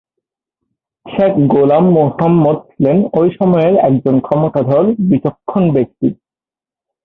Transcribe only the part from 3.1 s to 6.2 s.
ওই সময়ের একজন ক্ষমতাধর বিচক্ষণ ব্যক্তি।